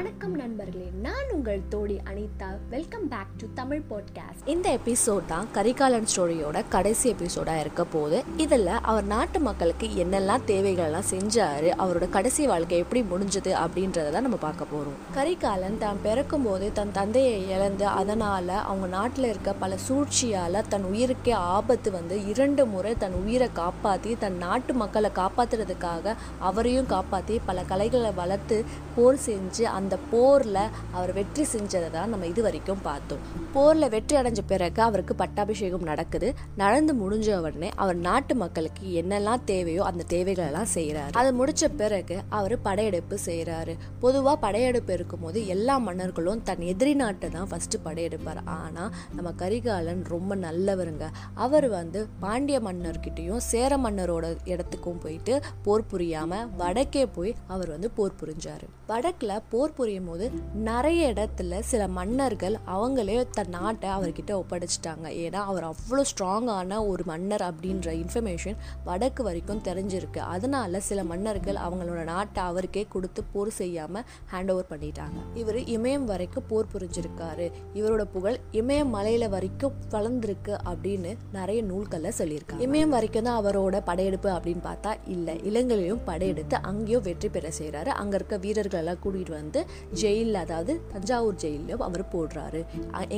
வணக்கம் 0.00 0.36
நண்பர்களே 0.36 0.90
நான் 1.02 1.30
உங்கள் 1.32 1.62
தோழி 1.68 2.00
Anitha. 2.04 2.58
Welcome 2.70 3.08
back 3.08 3.32
to 3.36 3.46
Tamil 3.54 3.82
podcast 3.90 4.46
இந்த 4.46 4.78
எபிசோட் 4.78 5.24
தான் 5.26 5.48
கரிகாலன் 5.52 6.06
ஸ்டோரியோட 6.16 6.64
கடைசி 6.68 7.12
எபிசோடாக 7.12 7.58
இருக்க 7.58 7.84
போது 7.84 8.24
இதில் 8.36 8.66
அவர் 8.66 9.04
நாட்டு 9.04 9.40
மக்களுக்கு 9.40 9.86
என்னெல்லாம் 9.86 10.46
தேவைகள்லாம் 10.46 11.08
செஞ்சார் 11.10 11.64
அவரோட 11.78 12.08
கடைசி 12.08 12.46
வாழ்க்கை 12.46 12.78
எப்படி 12.78 13.02
முடிஞ்சது 13.02 13.52
அப்படின்றத 13.54 14.10
தான் 14.10 14.22
நம்ம 14.22 14.36
பார்க்க 14.36 14.64
போகிறோம் 14.64 14.96
கரிகாலன் 15.14 15.78
தான் 15.78 16.00
பிறக்கும் 16.02 16.42
போது 16.42 16.72
தன் 16.72 16.92
தந்தையை 16.92 17.50
இழந்து 17.50 17.86
அதனால் 17.86 18.48
அவங்க 18.48 18.86
நாட்டில் 18.86 19.24
இருக்க 19.24 19.52
பல 19.52 19.76
சூழ்ச்சியால் 19.88 20.68
தன் 20.68 20.84
உயிருக்கே 20.84 21.32
ஆபத்து 21.32 21.90
வந்து 21.90 22.26
இரண்டு 22.26 22.66
முறை 22.66 22.94
தன் 22.96 23.12
உயிரை 23.12 23.52
காப்பாற்றி 23.52 24.16
தன் 24.18 24.36
நாட்டு 24.36 24.74
மக்களை 24.74 25.10
காப்பாற்றுறதுக்காக 25.14 26.16
அவரையும் 26.38 26.86
காப்பாற்றி 26.86 27.40
பல 27.46 27.62
கலைகளை 27.62 28.12
வளர்த்து 28.12 28.64
போர் 28.96 29.20
செஞ்சு 29.26 29.62
அந்த 29.62 29.88
போரில் 30.12 30.62
அவர் 30.96 31.12
வெற்றி 31.18 31.44
செஞ்சதை 31.52 31.88
தான் 31.96 32.10
நம்ம 32.12 32.26
இது 32.32 32.42
வரைக்கும் 32.46 32.82
பார்த்தோம். 32.88 33.22
போரில் 33.54 33.90
வெற்றி 33.94 34.16
அடைஞ்ச 34.20 34.40
பிறகு 34.52 34.80
அவருக்கு 34.88 35.14
பட்டாபிஷேகம் 35.22 35.86
நடக்குது. 35.90 36.28
நடந்து 36.62 36.92
முடிஞ்ச 37.02 37.28
உடனே 37.40 37.70
அவர் 37.82 37.98
நாட்டு 38.08 38.34
மக்களுக்கு 38.42 38.84
என்னெல்லாம் 39.02 39.44
தேவையோ 39.52 39.82
அந்த 39.90 40.06
தேவைகளெல்லாம் 40.14 40.70
செய்கிறாரு 40.76 41.16
அதை 41.20 41.30
முடிச்ச 41.40 41.64
பிறகு 41.80 42.18
அவர் 42.38 42.56
படையெடுப்பு 42.66 43.18
செய்கிறாரு 43.26 43.74
பொதுவாக 44.04 44.36
படையெடுப்பு 44.44 44.92
இருக்கும்போது 44.98 45.38
எல்லா 45.54 45.76
மன்னர்களும் 45.86 46.42
தன் 46.48 46.64
எதிரி 46.72 46.94
நாட்டை 47.02 47.28
தான் 47.36 47.48
ஃபஸ்ட்டு 47.50 47.82
படையெடுப்பார். 47.86 48.40
ஆனால் 48.58 48.92
நம்ம 49.16 49.32
கரிகாலன் 49.42 50.02
ரொம்ப 50.14 50.36
நல்லவருங்க. 50.46 51.06
அவர் 51.44 51.68
வந்து 51.78 52.00
பாண்டிய 52.24 52.58
மன்னர்கிட்டையும் 52.66 53.42
சேர 53.50 53.78
மன்னரோட 53.84 54.26
இடத்துக்கும் 54.52 55.00
போயிட்டு 55.04 55.34
போர் 55.64 55.88
புரியாமல் 55.92 56.48
வடக்கே 56.62 57.04
போய் 57.16 57.32
அவர் 57.54 57.70
வந்து 57.74 57.90
போர் 57.98 58.18
புரிஞ்சார். 58.20 58.64
வடக்கில் 58.90 59.34
போர் 59.52 59.74
புரியும் 59.80 60.08
போது 60.10 60.26
நிறைய 60.68 61.00
இடத்துல 61.12 61.58
சில 61.70 61.82
மன்னர்கள் 61.98 62.56
அவங்களே 62.76 63.16
தன் 63.36 63.52
நாட்டை 63.56 63.88
அவர்கிட்ட 63.96 64.32
ஒப்படைச்சிட்டாங்க. 64.40 65.06
ஏன்னா 65.24 65.40
அவர் 65.50 65.66
அவ்வளோ 65.70 66.02
ஸ்ட்ராங்கான 66.10 66.78
ஒரு 66.90 67.02
மன்னர் 67.10 67.44
அப்படின்ற 67.48 67.88
இன்ஃபர்மேஷன் 68.02 68.58
வடக்கு 68.88 69.22
வரைக்கும் 69.28 69.62
தெரிஞ்சிருக்கு. 69.68 70.20
அதனால 70.34 70.80
சில 70.88 71.04
மன்னர்கள் 71.10 71.58
அவங்களோட 71.66 72.02
நாட்டை 72.12 72.42
அவருக்கே 72.50 72.84
கொடுத்து 72.94 73.20
போர் 73.32 73.52
செய்யாமல் 73.60 74.04
ஹேண்ட் 74.32 74.52
ஓவர் 74.54 74.70
பண்ணிட்டாங்க. 74.72 75.18
இவர் 75.42 75.60
இமயம் 75.76 76.06
வரைக்கும் 76.12 76.46
போர் 76.50 76.70
புரிஞ்சிருக்காரு. 76.74 77.48
இவரோட 77.78 78.04
புகழ் 78.14 78.38
இமயம் 78.60 78.92
மலையில 78.96 79.28
வரைக்கும் 79.36 79.76
வளர்ந்துருக்கு 79.94 80.54
அப்படின்னு 80.72 81.12
நிறைய 81.38 81.60
நூல்களில் 81.70 82.18
சொல்லியிருக்காங்க. 82.20 82.64
இமயம் 82.68 82.94
வரைக்கும் 82.96 83.26
தான் 83.28 83.40
அவரோட 83.42 83.76
படையெடுப்பு 83.90 84.30
அப்படின்னு 84.36 84.64
பார்த்தா 84.68 84.92
இல்லை. 85.16 85.36
இலங்கையிலையும் 85.50 86.04
படையெடுத்து 86.10 86.56
அங்கேயும் 86.70 87.06
வெற்றி 87.08 87.30
பெற 87.36 87.48
செய்கிறாரு 87.60 87.90
அங்கே 88.00 88.16
இருக்க 88.18 88.36
வீரர்கள் 88.46 88.82
எல்லாம் 88.82 89.02
கூட்டிகிட்டு 89.04 89.34
வந்து 89.40 89.60
ஜெயிலில் 90.02 90.40
அதாவது 90.44 90.74
தஞ்சாவூர் 90.92 91.40
ஜெயிலையும் 91.44 91.84
அவர் 91.88 92.04
போடுறாரு. 92.14 92.62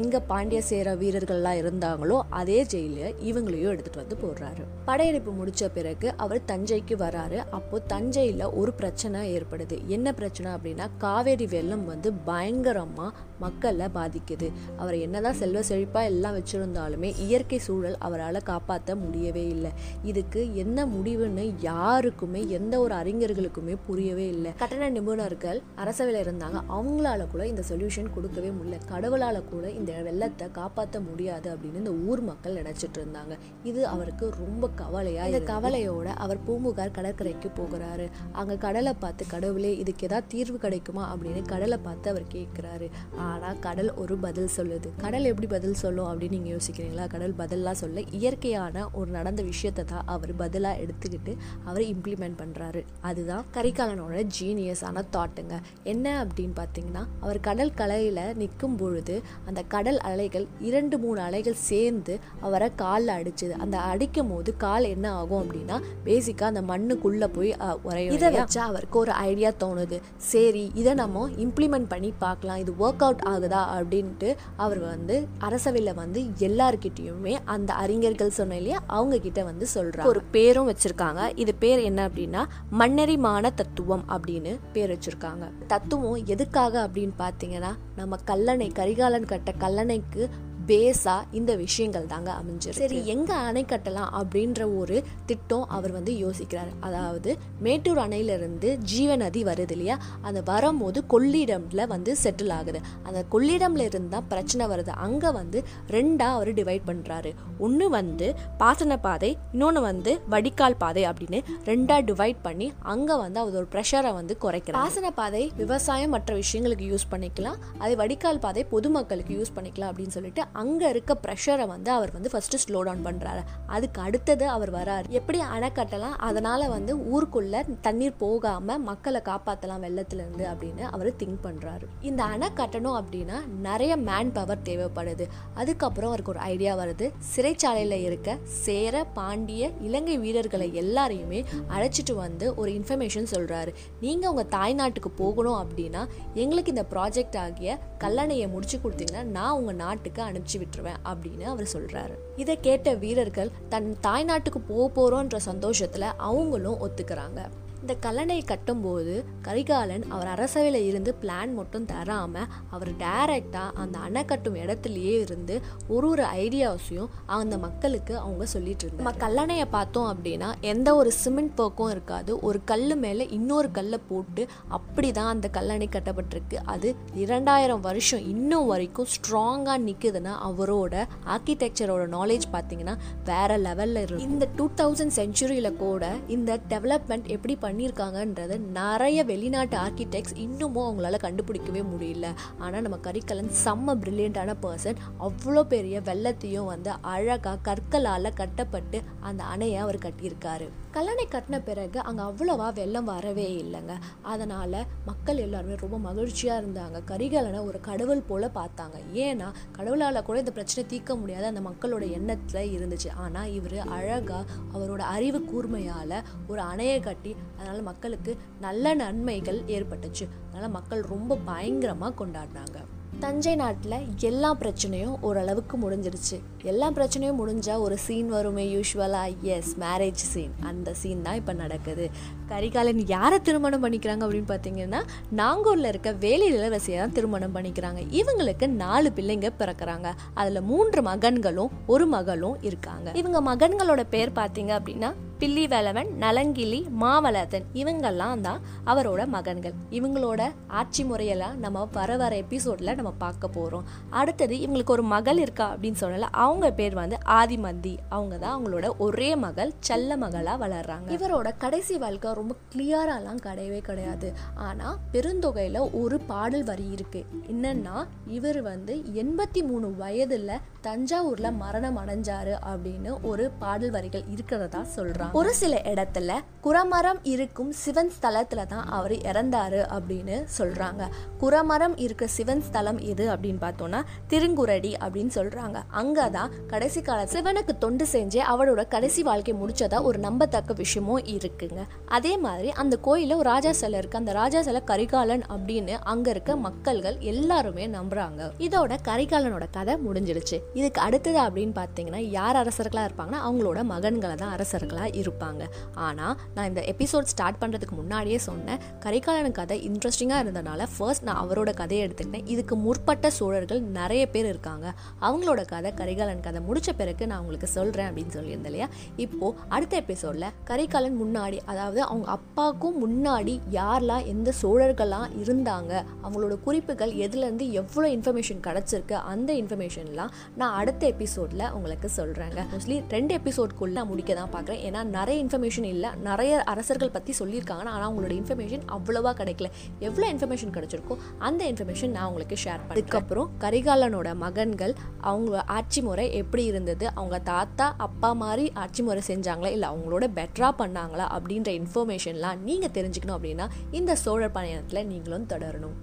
எங்கே 0.01 0.21
பாண்டிய 0.31 0.63
சேர 0.71 0.95
வீரர்கள்லாம் 1.03 1.61
இருந்தாங்களோ 1.63 2.19
அதே 2.41 2.59
ஜெயிலில் 2.75 3.17
இவங்களையும் 3.31 3.73
எடுத்துகிட்டு 3.75 4.03
வந்து 4.03 4.19
போடுறாரு. 4.25 4.65
படையெடுப்பு 4.89 5.33
முடிச்ச 5.41 5.69
பிறகு 5.79 6.09
அவர் 6.25 6.41
தஞ்சைக்கு 6.53 6.97
வராரு. 7.05 7.39
அப்போ 7.59 7.79
தஞ்சையில் 7.95 8.45
ஒரு 8.61 8.73
பிரச்சனை 8.81 9.19
ஏற்படுது. 9.37 9.77
என்ன 9.97 10.15
பிரச்சனை 10.21 10.49
அப்படின்னா 10.57 10.89
காவேரி 11.05 11.47
வெள்ளம் 11.47 11.85
வந்து 11.93 12.09
பயங்கரமாக 12.31 13.13
மக்களை 13.45 13.87
பாதிக்குது. 13.99 14.49
அவர் 14.81 14.97
என்னதான் 15.05 15.39
செல்வ 15.43 15.61
செழிப்பாக 15.69 16.11
எல்லாம் 16.11 16.37
வச்சுருந்தாலுமே 16.39 17.09
இயற்கை 17.27 17.59
சூழல் 17.67 17.97
அவரால் 18.07 18.41
காப்பாற்ற 18.51 18.95
முடியவே 19.03 19.45
இல்லை. 19.55 19.71
இதுக்கு 20.11 20.41
என்ன 20.63 20.87
முடிவுன்னு 20.95 21.45
யாருக்குமே 21.61 22.41
எந்த 22.59 22.75
ஒரு 22.85 22.95
அறிஞர்களுக்குமே 23.01 23.77
புரியவே 23.87 24.27
இல்லை. 24.35 24.53
கட்டண 24.63 24.91
நிபுணர்கள் 24.97 25.61
அரசவையில் 25.83 26.21
இருந்தாங்க. 26.43 26.63
அவங்களால 26.69 27.27
கூட 27.27 27.47
இந்த 27.47 27.63
சொல்யூஷன் 27.69 28.13
கொடுக்கவே 28.15 28.49
முடியல. 28.49 28.79
கடவுளால 28.91 29.45
கூட 29.45 29.71
இந்த 29.71 29.93
வெள்ளத்தை 29.93 30.51
காப்பாற்ற 30.51 31.01
முடியாது 31.01 31.55
அப்படின்னு 31.55 31.75
இந்த 31.75 31.93
ஊர் 31.93 32.21
மக்கள் 32.21 32.63
நினைச்சிட்டு 32.63 32.99
இருந்தாங்க. 32.99 33.39
இது 33.65 33.87
அவருக்கு 33.87 34.31
ரொம்ப 34.47 34.69
கவலையா 34.69 35.27
இந்த 35.27 35.53
கவலையோட 35.53 36.05
அவர் 36.05 36.45
பூம்புகார் 36.45 36.91
கடற்கரைக்கு 36.91 37.51
போகிறாரு. 37.57 38.11
அங்க 38.33 38.57
கடலை 38.57 38.95
பார்த்து 38.95 39.27
கடவுளே 39.27 39.77
இதுக்கு 39.77 40.07
ஏதாவது 40.07 40.27
தீர்வு 40.29 40.59
கிடைக்குமா? 40.59 41.15
அப்படின்னு 41.15 41.43
கடலை 41.43 41.79
பார்த்து 41.79 42.11
அவர் 42.11 42.23
கேட்கிறாரு. 42.33 42.91
ஆனா 43.17 43.53
கடல் 43.61 43.95
ஒரு 43.95 44.17
பதில் 44.17 44.49
சொல்லுது. 44.57 44.89
கடல் 44.97 45.25
எப்படி 45.25 45.47
பதில் 45.47 45.75
சொல்லும் 45.75 46.07
அப்படின்னு 46.07 46.29
நீங்க 46.29 46.57
யோசிக்கிறீங்களா? 46.57 47.09
கடல் 47.09 47.35
பதிலா 47.39 47.73
சொல்ல 47.73 48.01
இயற்கையான 48.01 48.91
ஒரு 48.93 49.11
நடந்த 49.11 49.43
விஷயத்தை 49.43 49.85
தான் 49.85 50.03
அவர் 50.07 50.37
பதிலா 50.37 50.71
எடுத்துக்கிட்டு 50.85 51.37
அவர் 51.65 51.83
இம்ப்ளிமெண்ட் 51.83 52.41
பண்றாரு. 52.43 52.85
அதுதான் 53.01 53.45
கரிகாலனோட 53.55 54.27
ஜீனியஸான 54.41 55.05
தாட்டுங்க 55.13 55.61
என்ன 55.83 56.25
அப்படின்னு 56.33 56.55
பார்த்தீங்கன்னா 56.57 57.03
அவர் 57.21 57.41
கடல் 57.41 57.73
கலையில 57.77 58.21
நிற்கும் 58.35 58.77
பொழுது 58.77 59.15
அந்த 59.47 59.63
கடல் 59.69 59.99
அலைகள் 60.03 60.47
இரண்டு 60.61 60.99
மூணு 60.99 61.21
அலைகள் 61.21 61.59
சேர்ந்து 61.63 62.15
அவரை 62.41 62.75
காலில் 62.77 63.15
அடிச்சுது. 63.15 63.55
அந்த 63.59 63.77
அடிக்கும் 63.87 64.31
போது 64.31 64.57
கால் 64.57 64.85
என்ன 64.87 65.13
ஆகும் 65.13 65.43
அப்படின்னா 65.43 65.77
பேசிக்கா 66.05 66.45
அந்த 66.45 66.63
மண்ணுக்குள்ள 66.63 67.27
போய் 67.29 67.53
அஹ், 67.59 67.79
உறையும் 67.83 68.15
இதை 68.15 68.31
வச்சு 68.33 68.61
அவருக்கு 68.61 68.99
ஒரு 68.99 69.13
ஐடியா 69.25 69.53
தோணுது. 69.61 69.97
சரி 70.27 70.65
இதை 70.75 70.95
நம்ம 70.95 71.11
இம்ப்ளிமெண்ட் 71.39 71.89
பண்ணி 71.89 72.13
பார்க்கலாம். 72.19 72.57
இது 72.57 72.73
ஒர்க் 72.79 73.03
அவுட் 73.03 73.25
ஆகுதா 73.27 73.63
அப்படின்ட்டு 73.75 74.31
அவர் 74.57 74.81
வந்து 74.85 75.17
அரசவையில் 75.41 75.95
வந்து 75.95 76.21
எல்லார்கிட்டயுமே 76.47 77.35
அந்த 77.49 77.73
அறிஞர்கள் 77.77 78.31
சொன்ன 78.33 78.57
இல்லையா 78.57 78.81
அவங்க 78.93 79.19
கிட்ட 79.19 79.41
வந்து 79.45 79.67
சொல்றாங்க. 79.75 80.09
ஒரு 80.09 80.23
பேரும் 80.31 80.69
வச்சிருக்காங்க. 80.69 81.01
இது 81.37 81.55
பேர் 81.57 81.81
என்ன 81.83 82.09
அப்படின்னா 82.09 82.43
மண்ணெறிமான 82.79 83.29
தத்துவம் 83.55 84.05
அப்படின்னு 84.09 84.53
பேர் 84.73 84.91
வச்சிருக்காங்க. 84.91 85.45
தத்துவம் 85.67 86.22
எதுக்காக 86.27 86.75
அப்படின்னு 86.87 87.15
பார்த்தீங்கன்னா 87.19 87.73
நம்ம 87.97 88.19
கல்லணை 88.27 88.69
கரிகாலன் 88.73 89.25
கட்ட 89.25 89.53
கல்லணைக்கு 89.61 90.23
பேஸா 90.69 91.15
இந்த 91.39 91.53
விஷயங்கள் 91.63 92.07
தாங்க 92.13 92.31
அமைஞ்சிருக்கு. 92.41 92.83
சரி 92.85 92.99
எங்க 93.13 93.31
அணை 93.49 93.63
கட்டலாம் 93.65 94.11
அப்படின்ற 94.19 94.61
ஒரு 94.81 94.97
திட்டம் 95.27 95.67
அவர் 95.77 95.93
வந்து 95.97 96.13
யோசிக்கிறார். 96.25 96.71
அதாவது 96.81 97.31
மேட்டூர் 97.67 98.01
அணையிலிருந்து 98.05 98.69
ஜீவ 98.93 99.17
நதி 99.17 99.43
வருது 99.51 99.75
இல்லையா? 99.77 99.97
அந்த 100.21 100.41
வரும்போது 100.51 101.05
கொள்ளிடம்ல 101.15 101.87
வந்து 101.87 102.17
செட்டில் 102.23 102.53
ஆகுது. 102.59 102.81
அந்த 103.03 103.25
கொள்ளிடம்ல 103.35 103.87
இருந்து 103.91 104.13
தான் 104.17 104.29
பிரச்சனை 104.33 104.67
வருது. 104.73 104.93
அங்க 105.07 105.33
வந்து 105.39 105.61
ரெண்டா 105.97 106.29
அவர் 106.37 106.53
டிவைட் 106.61 106.87
பண்றாரு. 106.91 107.33
ஒன்று 107.59 107.89
வந்து 107.99 108.29
பாசன 108.63 108.99
பாதை 109.07 109.31
இன்னொன்று 109.53 109.81
வந்து 109.81 110.15
வடிகால் 110.35 110.79
பாதை 110.85 111.05
அப்படின்னு 111.11 111.41
ரெண்டா 111.71 111.99
டிவைட் 112.11 112.41
பண்ணி 112.43 112.73
அங்க 112.95 113.17
வந்து 113.25 113.41
அவர் 113.41 113.59
ஒரு 113.63 113.69
ப்ரெஷரை 113.75 114.15
வந்து 114.21 114.37
குறைக்கிறார். 114.47 114.81
பாசன 114.83 115.11
பாதை 115.21 115.45
விவசாயம் 115.63 116.15
மற்ற 116.17 116.41
விஷயங்களுக்கு 116.43 116.87
யூஸ் 116.93 117.11
பண்ணிக்கலாம். 117.15 117.61
அதே 117.79 117.95
வடிகால் 118.05 118.43
பாதை 118.47 118.65
பொதுமக்களுக்கு 118.77 119.35
யூஸ் 119.39 119.57
பண்ணிக்கலாம் 119.59 119.93
அப்படின்னு 119.93 120.17
சொல்லிட்டு 120.19 120.45
அங்கே 120.53 120.89
இருக்க 120.89 121.13
ப்ரெஷரை 121.25 121.67
வந்து 121.67 121.91
அவர் 121.91 122.13
வந்து 122.13 122.31
ஃபஸ்ட்டு 122.33 122.61
ஸ்லோ 122.65 122.81
டவுன் 122.89 123.05
பண்ணுறாரு 123.07 123.43
அதுக்கு 123.67 124.01
அடுத்தது 124.01 124.45
அவர் 124.49 124.71
வராரு. 124.71 125.07
எப்படி 125.19 125.39
அணை 125.55 125.71
கட்டலாம்? 125.79 126.17
அதனால் 126.29 126.65
வந்து 126.69 126.93
ஊருக்குள்ளே 127.13 127.61
தண்ணீர் 127.87 128.17
போகாமல் 128.25 128.83
மக்களை 128.89 129.21
காப்பாற்றலாம் 129.31 129.85
வெள்ளத்துலேருந்து 129.87 130.47
அப்படின்னு 130.53 130.85
அவர் 130.91 131.11
திங்க் 131.23 131.41
பண்ணுறாரு 131.47 131.87
இந்த 132.11 132.23
அணை 132.35 132.51
கட்டணும் 132.61 132.99
அப்படின்னா 133.01 133.39
நிறைய 133.69 133.93
மேன் 134.09 134.33
பவர் 134.33 134.65
தேவைப்படுது. 134.69 135.27
அதுக்கப்புறம் 135.55 136.11
அவருக்கு 136.11 136.35
ஒரு 136.35 136.43
ஐடியா 136.53 136.75
வருது. 136.83 137.09
சிறைச்சாலையில் 137.35 137.99
இருக்க 138.09 138.37
சேர 138.65 139.05
பாண்டிய 139.19 139.71
இலங்கை 139.89 140.17
வீரர்களை 140.25 140.69
எல்லாரையுமே 140.83 141.41
அழைச்சிட்டு 141.77 142.15
வந்து 142.15 142.47
ஒரு 142.55 142.71
இன்ஃபர்மேஷன் 142.79 143.31
சொல்கிறாரு 143.35 143.73
நீங்கள் 144.01 144.31
உங்கள் 144.31 144.51
தாய்நாட்டுக்கு 144.57 145.11
போகணும் 145.23 145.61
அப்படின்னா 145.63 146.03
எங்களுக்கு 146.35 146.75
இந்த 146.75 146.85
ப்ராஜெக்ட் 146.95 147.39
ஆகிய 147.45 147.79
கல்லணையை 148.05 148.47
முடிச்சு 148.53 148.77
கொடுத்தீங்கன்னா 148.79 149.25
நான் 149.37 149.57
உங்கள் 149.59 149.79
நாட்டுக்கு 149.83 150.21
அனுப்பிச்சு 150.43 150.61
விட்டுருவேன் 150.61 151.01
அப்படின்னு 151.05 151.43
அவர் 151.43 151.69
சொல்றாரு. 151.73 152.15
இதை 152.37 152.61
கேட்ட 152.61 152.95
வீரர்கள் 152.95 153.51
தன் 153.69 153.97
தாய்நாட்டுக்கு 154.03 154.59
போக 154.69 154.93
போறோன்ற 154.95 155.37
சந்தோஷத்துல 155.47 156.01
அவங்களும் 156.01 156.79
ஒத்துக்கிறாங்க. 156.81 157.49
இந்த 157.83 157.95
கல்லணை 158.03 158.37
கட்டும்போது 158.49 159.15
கரிகாலன் 159.43 160.05
அவர் 160.09 160.29
அரசவையில் 160.35 160.79
இருந்து 160.89 161.15
பிளான் 161.23 161.53
மட்டும் 161.55 161.87
தராமல் 161.87 162.51
அவர் 162.71 162.91
டைரெக்டாக 162.99 163.75
அந்த 163.75 163.97
அணை 163.99 164.23
கட்டும் 164.25 164.55
இடத்துலையே 164.55 165.15
இருந்து 165.25 165.55
ஒரு 165.89 166.07
ஒரு 166.09 166.25
ஐடியாஸையும் 166.43 167.09
அந்த 167.39 167.59
மக்களுக்கு 167.59 168.15
அவங்க 168.19 168.45
சொல்லிட்டு 168.47 168.85
இருந்தாங்க. 168.87 169.03
நம்ம 169.03 169.13
கல்லணையை 169.25 169.67
பார்த்தோம் 169.71 170.09
அப்படின்னா 170.13 170.49
எந்த 170.61 170.89
ஒரு 170.95 171.13
சிமெண்ட் 171.13 171.55
போக்கும் 171.55 171.91
இருக்காது. 171.91 172.41
ஒரு 172.41 172.61
கல் 172.65 172.97
மேலே 172.97 173.27
இன்னொரு 173.31 173.71
கல்லை 173.71 173.99
போட்டு 174.09 174.45
அப்படி 174.69 175.11
தான் 175.13 175.33
அந்த 175.35 175.49
கல்லணை 175.53 175.89
கட்டப்பட்டிருக்கு. 175.97 176.59
அது 176.65 176.89
இரண்டாயிரம் 177.15 177.81
வருஷம் 177.81 178.25
இன்னும் 178.35 178.67
வரைக்கும் 178.67 179.11
ஸ்ட்ராங்காக 179.15 179.79
நிற்குதுன்னா 179.89 180.35
அவரோட 180.51 180.95
ஆர்கிடெக்சரோட 181.37 182.07
நாலேஜ் 182.17 182.49
பார்த்தீங்கன்னா 182.53 182.97
வேற 183.25 183.59
லெவலில் 183.59 184.03
இருக்கு 184.05 184.29
இந்த 184.31 184.49
டூ 184.57 184.69
தௌசண்ட் 184.77 185.17
செஞ்சுரியில் 185.21 185.77
கூட 185.77 186.15
இந்த 186.29 186.61
டெவலப்மெண்ட் 186.69 187.29
எப்படி 187.29 187.57
பண்ணியிருக்காங்கன்றது 187.73 188.59
நிறைய 188.59 189.25
வெளிநாட்டு 189.25 189.79
ஆர்கிடெக்ட்ஸ் 189.79 190.37
இன்னமும் 190.37 190.87
அவங்களால 190.89 191.19
கண்டுபிடிக்கவே 191.23 191.83
முடியல. 191.93 192.27
ஆனால் 192.59 192.83
நம்ம 192.83 192.99
கரிக்கலன் 193.03 193.51
செம்ம 193.65 193.97
பிரில்லியண்டான 194.03 194.55
பர்சன் 194.63 194.97
அவ்வளோ 195.21 195.63
பெரிய 195.63 196.01
வெள்ளத்தையும் 196.01 196.65
வந்து 196.65 196.91
அழகாக 196.91 197.59
கற்களால் 197.63 198.33
கட்டப்பட்டு 198.33 199.03
அந்த 199.29 199.43
அணையை 199.55 199.79
அவர் 199.85 199.99
கட்டியிருக்காரு. 200.05 200.67
கல்லணை 200.95 201.25
கட்டின 201.35 201.59
பிறகு 201.69 201.99
அங்கே 202.09 202.23
அவ்வளோவா 202.23 202.69
வெள்ளம் 202.79 203.11
வரவே 203.13 203.47
இல்லைங்க. 203.63 203.95
அதனால் 204.33 204.79
மக்கள் 205.11 205.43
எல்லாருமே 205.45 205.77
ரொம்ப 205.85 205.99
மகிழ்ச்சியாக 206.09 206.63
இருந்தாங்க. 206.63 207.01
கரிகாலனை 207.11 207.61
ஒரு 207.69 207.81
கடவுள் 207.89 208.27
போல 208.31 208.51
பார்த்தாங்க. 208.59 208.99
ஏன்னா 209.27 209.49
கடவுளால் 209.79 210.27
கூட 210.29 210.39
இந்த 210.45 210.55
பிரச்சனை 210.59 210.85
தீர்க்க 210.91 211.17
முடியாத 211.17 211.47
அந்த 211.53 211.63
மக்களோட 211.69 212.11
எண்ணத்தில் 212.19 212.73
இருந்துச்சு. 212.77 213.11
ஆனால் 213.25 213.53
இவர் 213.59 213.79
அழகாக 213.99 214.45
அவரோட 214.75 215.03
அறிவு 215.17 215.41
கூர்மையால் 215.53 216.19
ஒரு 216.49 216.63
அணையை 216.73 216.99
கட்டி 217.01 217.35
அதனால் 217.59 217.83
மக்களுக்கு 217.91 218.35
நல்ல 218.67 218.95
நன்மைகள் 218.95 219.61
ஏற்பட்டுச்சு. 219.77 220.27
அதனால் 220.51 220.77
மக்கள் 220.79 221.05
ரொம்ப 221.15 221.39
பயங்கரமாக 221.51 222.25
கொண்டாடினாங்க. 222.25 222.79
தஞ்சை 223.21 223.55
நாட்டில் 223.55 224.07
எல்லா 224.21 224.55
பிரச்சனையும் 224.55 225.17
ஓரளவுக்கு 225.21 225.77
முடிஞ்சிருச்சு. 225.79 226.41
எல்லா 226.63 226.91
பிரச்சனையும் 226.91 227.39
முடிஞ்சால் 227.41 227.79
ஒரு 227.79 227.99
சீன் 227.99 228.29
வருமே 228.29 228.65
யூஸ்வலாக 228.75 229.37
எஸ் 229.41 229.77
மேரேஜ் 229.81 230.23
சீன் 230.33 230.51
அந்த 230.61 230.95
சீன் 230.95 231.23
தான் 231.23 231.35
இப்போ 231.35 231.53
நடக்குது. 231.53 232.11
கரிகாலன் 232.53 233.03
யாரை 233.15 233.39
திருமணம் 233.49 233.85
பண்ணிக்கிறாங்க 233.85 234.23
அப்படின்னு 234.27 234.51
பார்த்தீங்கன்னா 234.53 235.01
நாங்கூரில் 235.41 235.91
இருக்க 235.93 236.11
வேலை 236.25 236.47
இளவரசியை 236.55 236.97
தான் 237.03 237.17
திருமணம் 237.19 237.55
பண்ணிக்கிறாங்க. 237.57 238.01
இவங்களுக்கு 238.21 238.67
நாலு 238.85 239.11
பிள்ளைங்க 239.17 239.51
பிறக்கிறாங்க. 239.61 240.09
அதில் 240.41 240.67
மூன்று 240.71 241.03
மகன்களும் 241.11 241.75
ஒரு 241.95 242.07
மகளும் 242.15 242.57
இருக்காங்க. 242.71 243.11
இவங்க 243.21 243.41
மகன்களோட 243.51 244.03
பேர் 244.15 244.39
பார்த்தீங்க 244.41 244.73
அப்படின்னா 244.79 245.11
பில்லி 245.43 245.63
வேலவன் 245.67 246.11
நலங்கிளி 246.25 246.79
மாவளத்தன் 247.03 247.65
இவங்கெல்லாம் 247.81 248.43
தான் 248.47 248.61
அவரோட 248.91 249.23
மகன்கள். 249.37 249.75
இவங்களோட 249.99 250.43
ஆட்சி 250.81 251.03
முறையெல்லாம் 251.05 251.57
நம்ம 251.65 251.87
வர 251.97 252.17
வர 252.21 252.33
எபிசோடில் 252.43 252.95
நம்ம 252.99 253.11
பார்க்க 253.25 253.49
போகிறோம் 253.57 253.87
அடுத்தது 254.21 254.57
இவங்களுக்கு 254.65 254.95
ஒரு 254.97 255.05
மகள் 255.15 255.41
இருக்கா 255.45 255.67
அப்படின்னு 255.73 256.01
சொன்னால 256.03 256.29
அவங்க 256.45 256.71
பேர் 256.81 256.95
வந்து 257.01 257.19
ஆதிமந்தி. 257.41 257.95
அவங்க 258.17 258.35
தான் 258.45 258.55
அவங்களோட 258.57 258.89
ஒரே 259.07 259.31
மகள் 259.47 259.73
செல்ல 259.89 260.17
மகளாக 260.25 260.57
வளர்றாங்க. 260.65 261.11
இவரோட 261.19 261.51
கடைசி 261.65 261.97
வாழ்க்கை 262.05 262.31
ரொம்ப 262.43 262.55
கிளியராலாம் 262.73 263.41
கிடையவே 263.47 263.81
கிடையாது. 263.89 264.29
ஆனால் 264.67 264.99
பெருந்தொகையில் 265.15 265.81
ஒரு 266.03 266.17
பாடல் 266.31 266.65
வரி 266.69 266.87
இருக்குது 266.97 267.41
என்னன்னா 267.53 267.97
இவர் 268.37 268.61
வந்து 268.63 268.95
எண்பத்தி 269.23 269.61
மூணு 269.69 269.89
வயதில் 270.03 270.53
தஞ்சாவூரில் 270.87 271.59
மரணம் 271.61 271.99
அடைஞ்சாரு 272.03 272.55
அப்படின்னு 272.71 273.11
ஒரு 273.23 273.45
பாடல் 273.59 273.93
வரிகள் 273.97 274.25
இருக்கிறதா 274.35 274.81
சொல்கிறாங்க 274.97 275.39
ஒரு 275.41 275.53
சில 275.61 275.75
இடத்துல 275.93 276.31
குரமரம் 276.67 277.21
இருக்கும் 277.33 277.71
சிவன் 277.83 278.13
ஸ்தலத்தில் 278.17 278.65
தான் 278.67 278.87
அவர் 278.97 279.15
இறந்தாரு 279.31 279.81
அப்படின்னு 279.97 280.37
சொல்கிறாங்க 280.59 281.03
குரமரம் 281.43 281.97
இருக்க 282.07 282.27
சிவன் 282.37 282.65
ஸ்தலம் 282.69 283.01
எது 283.13 283.27
அப்படின்னு 283.35 283.63
பார்த்தோன்னா 283.67 284.01
திருங்குரடி 284.33 284.93
அப்படின்னு 285.05 285.35
சொல்கிறாங்க 285.39 285.79
அங்கே 286.03 286.27
தான் 286.31 286.53
கடைசி 286.67 287.03
கால 287.03 287.29
சிவனுக்கு 287.35 287.77
தொண்டு 287.85 288.07
செஞ்சு 288.15 288.41
அவரோட 288.55 288.85
கடைசி 288.97 289.23
வாழ்க்கை 289.31 289.55
முடிச்சதா 289.63 290.01
ஒரு 290.03 290.19
நம்பத்தக்க 290.29 290.81
விஷயமும் 290.83 291.25
இருக்குங்க. 291.35 291.81
அதே 292.23 292.33
மாதிரி 292.39 292.69
அந்த 292.71 292.97
கோயிலில் 292.97 293.37
ஒரு 293.37 293.49
ராஜா 293.51 293.73
சிலை 293.73 293.99
இருக்கு. 293.99 294.19
அந்த 294.19 294.33
ராஜா 294.33 294.63
சிலை 294.63 294.81
கரிகாலன் 294.91 295.43
அப்படின்னு 295.53 295.95
அங்க 296.13 296.31
இருக்க 296.31 296.53
மக்கள்கள் 296.57 297.17
எல்லாருமே 297.19 297.85
நம்புறாங்க. 297.87 298.41
இதோட 298.67 298.97
கரிகாலனோட 299.09 299.65
கதை 299.71 299.95
முடிஞ்சிடுச்சு. 300.07 300.57
இதுக்கு 300.75 301.01
அடுத்தது 301.01 301.39
அப்படின்னு 301.39 301.75
பார்த்தீங்கன்னா 301.79 302.21
யார் 302.31 302.57
அரசர்களா 302.57 303.03
இருப்பாங்கன்னா 303.07 303.41
அவங்களோட 303.47 303.81
மகன்களை 303.93 304.35
தான் 304.35 304.53
அரசர்களா 304.57 305.07
இருப்பாங்க. 305.23 305.65
ஆனால் 305.95 306.37
நான் 306.55 306.69
இந்த 306.69 306.85
எபிசோட் 306.93 307.31
ஸ்டார்ட் 307.33 307.59
பண்ணுறதுக்கு 307.63 307.97
முன்னாடியே 308.01 308.39
சொன்னேன். 308.39 308.79
கரிகாலன் 309.07 309.57
கதை 309.59 309.79
இன்ட்ரெஸ்டிங்காக 309.89 310.45
இருந்தனால 310.45 310.87
ஃபர்ஸ்ட் 310.99 311.27
நான் 311.31 311.49
அவரோட 311.49 311.75
கதையை 311.75 312.07
எடுத்துக்கிட்டேன். 312.07 312.47
இதுக்கு 312.55 312.77
முற்பட்ட 312.77 313.31
சோழர்கள் 313.31 313.83
நிறைய 313.99 314.31
பேர் 314.37 314.51
இருக்காங்க. 314.53 314.95
அவங்களோட 315.21 315.65
கதை 315.75 315.93
கரிகாலன் 315.95 316.47
கதை 316.47 316.63
முடிச்ச 316.71 316.97
பிறகு 317.03 317.31
நான் 317.33 317.41
உங்களுக்கு 317.41 317.71
சொல்கிறேன் 317.79 318.11
அப்படின்னு 318.13 318.37
சொல்லியிருந்தேன் 318.39 318.73
இல்லையா? 318.75 318.89
இப்போது 319.17 319.59
அடுத்த 319.69 320.03
எபிசோடில் 320.05 320.49
கரிகாலன் 320.65 321.21
முன்னாடி 321.25 321.61
அதாவது 321.65 322.11
அவங்க 322.13 322.29
அப்பாவுக்கும் 322.37 322.99
முன்னாடி 323.05 323.57
யாரெல்லாம் 323.79 324.27
எந்த 324.27 324.51
சோழர்கள்லாம் 324.63 325.29
இருந்தாங்க 325.45 325.93
அவங்களோட 326.25 326.55
குறிப்புகள் 326.69 327.13
எதுலேருந்து 327.25 327.67
எவ்வளோ 327.83 328.07
இன்ஃபர்மேஷன் 328.17 328.63
கிடச்சிருக்கு 328.69 329.17
அந்த 329.33 329.51
இன்ஃபர்மேஷன்லாம் 329.63 330.33
நான் 330.57 330.75
அடுத்த 330.81 331.03
எபிசோடில் 331.13 331.67
உங்களுக்கு 331.77 332.09
சொல்கிறேங்க 332.17 332.61
மோஸ்ட்லி 332.73 332.97
ரெண்டு 333.09 333.33
எபிசோட்குள்ளே 333.39 333.97
நான் 333.99 334.09
முடிக்க 334.11 334.35
தான் 334.35 334.53
பார்க்குறேன். 334.55 334.81
ஏன்னா 334.89 335.01
நிறைய 335.17 335.37
இன்ஃபர்மேஷன் 335.45 335.87
இல்லை. 335.95 336.11
நிறைய 336.29 336.53
அரசர்கள் 336.73 337.13
பற்றி 337.17 337.33
சொல்லியிருக்காங்க. 337.39 337.85
ஆனால் 337.85 338.07
அவங்களோட 338.09 338.33
இன்ஃபர்மேஷன் 338.41 338.85
அவ்வளோவா 338.97 339.33
கிடைக்கல. 339.41 339.69
எவ்வளோ 340.09 340.27
இன்ஃபர்மேஷன் 340.33 340.75
கிடைச்சிருக்கோ 340.77 341.17
அந்த 341.49 341.63
இன்ஃபர்மேஷன் 341.73 342.15
நான் 342.17 342.27
உங்களுக்கு 342.27 342.59
ஷேர் 342.65 342.83
பண்ணேன் 342.83 342.97
அதுக்கப்புறம் 342.97 343.51
கரிகாலனோட 343.65 344.35
மகன்கள் 344.45 344.95
அவங்க 345.21 345.65
ஆட்சி 345.79 346.03
முறை 346.03 346.27
எப்படி 346.41 346.65
இருந்தது? 346.65 347.07
அவங்க 347.15 347.39
தாத்தா 347.53 347.89
அப்பா 348.09 348.33
மாதிரி 348.45 348.67
ஆட்சி 348.75 349.03
முறை 349.03 349.23
செஞ்சாங்களா? 349.31 349.73
இல்லை 349.77 349.89
அவங்களோட 349.91 350.25
பெட்டராக 350.39 350.73
பண்ணாங்களா? 350.83 351.27
அப்படின்ற 351.37 351.71
இன்ஃபர்மேஷன்லாம் 352.03 352.61
நீங்கள் 352.61 352.95
தெரிஞ்சுக்கணும் 352.95 353.37
அப்படின்னா 353.39 353.67
இந்த 353.91 354.17
சோழர் 354.17 354.51
பயணத்தில் 354.51 355.07
நீங்களும் 355.07 355.47
தொடரணும். 355.49 355.97